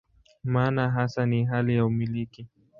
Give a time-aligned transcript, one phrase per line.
[0.43, 2.47] Maana hasa ni hali ya "umiliki".